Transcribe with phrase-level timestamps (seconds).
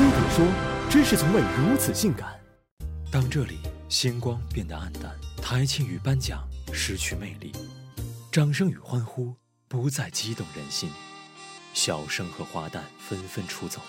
[0.00, 0.46] 飞碟说
[0.88, 2.40] ：“真是从未如此性感。”
[3.12, 3.58] 当这里
[3.90, 7.52] 星光变得暗淡，台庆与颁奖失去魅力，
[8.32, 9.34] 掌声与欢呼
[9.68, 10.90] 不再激动人心，
[11.74, 13.82] 笑声和花旦纷纷出走，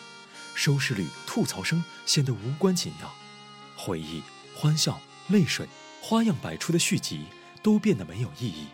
[0.53, 3.09] 收视率、吐槽声显得无关紧要，
[3.77, 4.21] 回忆、
[4.53, 4.99] 欢笑、
[5.29, 5.65] 泪水，
[6.01, 7.23] 花样百出的续集
[7.63, 8.67] 都变得没有意义，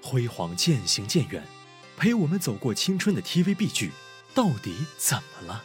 [0.00, 1.42] 辉煌渐行渐远，
[1.96, 3.90] 陪我们走过青春的 TVB 剧
[4.32, 5.64] 到底怎么了？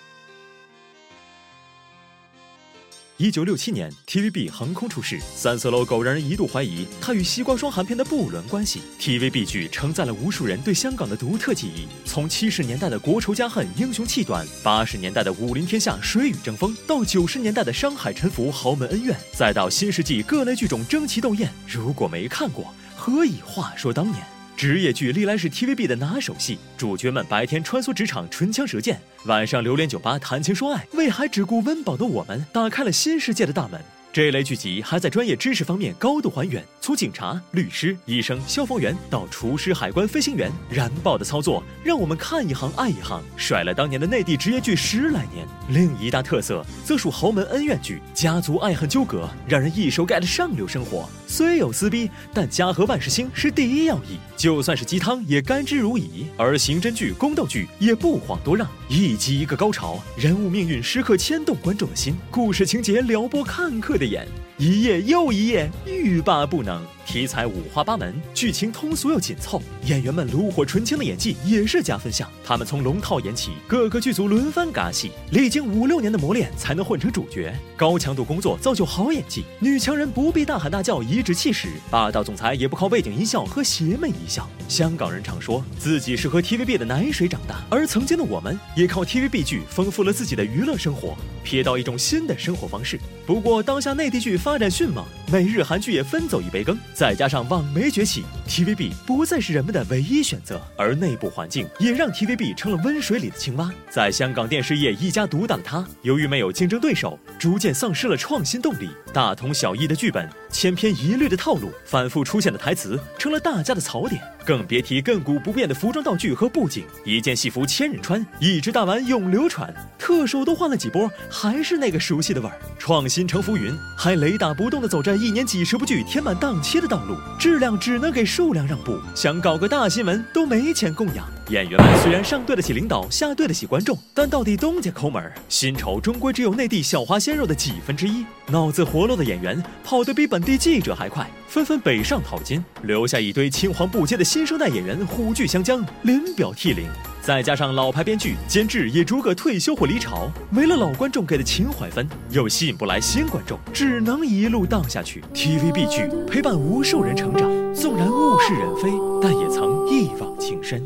[3.22, 8.80] 一九六七年，TVB 横空出世，三色 logo 让人一度怀疑它与西瓜霜含片的不伦关系。
[8.98, 21.52] TVB 剧承载了无数人对香港的独特记忆，从七十年代的国仇家恨、英雄气短，八十年代的武林天下、水雨争锋，到九十年代的商海沉浮、豪门恩怨，再到新世纪各类剧种争奇斗艳。
[21.68, 24.39] 如果没看过，何以话说当年？
[24.60, 33.82] 职业剧历来是 TVB 的拿手戏，主角们白天穿梭职场，唇枪舌剑，晚上流连酒吧谈情说爱，为还只顾温饱的我们打开了新世界的大门。
[34.20, 45.48] 这类剧集还在专业知识方面高度还原，从警察、律师、医生、消防员到厨师、海关、飞行员，燃爆的操作让我们看一行爱一行，甩了当年的内地职业剧十来年。
[45.70, 51.08] 另一大特色则属豪门恩怨剧，家族爱恨纠葛，让人一手盖的上流生活。
[51.26, 56.26] 虽有撕逼，但家和万事兴是第一要义，就算是鸡汤也甘之如饴。
[56.36, 66.84] 而刑侦剧、宫斗剧也不遑多让，一集一个高潮，人物命运时刻牵动观众的心，故事情节撩拨看客的演，一页又一页，欲罢不能。
[67.06, 72.30] 题材五花八门，剧情通俗又紧凑，演员们炉火纯青的演技也是加分项。
[72.46, 77.52] 他们从龙套演起，各个剧组轮番嘎戏，历经五六年的磨练才能混成主角。
[77.76, 84.48] 高强度工作造就好演技，女强人不必大喊大叫颐指气使，霸道总裁也不靠背景音效和邪魅一笑。
[84.68, 93.00] 香港人常说自己是喝 TVB 的奶水长大，而曾经的我们也靠 TVB 剧丰富了自己的娱乐生活，瞥到一种新的生活方式。
[93.26, 96.78] 不过当下内地剧发展迅猛，美日韩剧也分走一杯羹。
[96.94, 103.72] 再加上网媒崛起，TVB 不再是人们的唯一选择，而内部环境也让 TVB 成了温水里的青蛙。
[103.90, 108.90] 在香港电视业一家独大的它，由于没有竞争对手，逐渐丧失了创新动力。
[109.14, 114.22] 大同小异的剧本，千篇一律的套路，反复出现的台词，成了大家的槽点。
[114.46, 119.72] 更别提亘古不变的服装道具和布景，一件戏服千人穿，一只大碗永流传。
[119.98, 122.58] 特首都换了几波，还是那个熟悉的味儿。
[122.80, 129.00] 创新成浮云，还雷打不动的走着一年几十部剧填满档期的道路，质量只能给数量让步。
[129.14, 131.28] 想搞个大新闻都没钱供养。
[131.50, 138.24] 演员们虽然上对得起领导，下对得起观众，但到底东家抠门，薪酬终归只有内地小花鲜肉的几分之一。
[138.48, 146.88] 脑子活络的演员跑得比本地记者还快，纷纷北上淘金，留下一堆青黄不接的新生代演员虎踞湘江，连表涕零。
[147.22, 155.24] 再加上老牌编剧、监制也逐个退休或离巢，没了老观众给的情怀分，又吸引不来新观众，只能一路荡下去。
[155.34, 158.90] TVB 剧陪伴无数人成长，纵然物是人非，
[159.20, 160.82] 但也曾一往情深。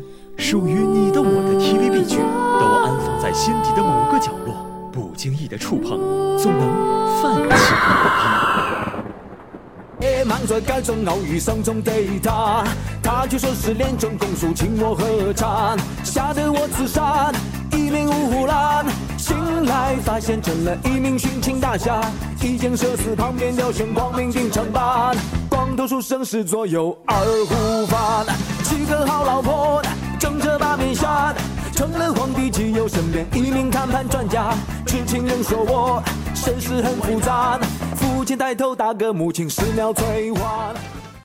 [0.54, 2.18] 属于你的我的 TVB 剧，
[2.60, 4.54] 都安放在心底的某个角落，
[4.92, 5.98] 不经意的触碰，
[6.38, 8.06] 总能泛起涟
[9.98, 10.06] 漪。
[10.06, 11.90] 夜忙在街中偶遇心中的
[12.22, 12.62] 他，
[13.02, 17.32] 他却说是恋中公诉请我喝茶，吓得我自杀，
[17.72, 18.46] 一命呜呼
[19.18, 22.00] 醒来发现成了一名殉情大侠，
[22.40, 25.16] 一间社寺旁边雕悬光明顶长板，
[25.48, 28.24] 光头书生是左右二胡翻，
[28.62, 29.82] 娶个好老婆，
[30.24, 31.34] 正着把面下，
[31.74, 34.54] 成了皇帝只有身边一名谈判专家，
[34.86, 36.02] 知情人说我
[36.34, 37.60] 身世很复杂。
[37.94, 41.03] 父亲带头打歌母亲，十秒催换。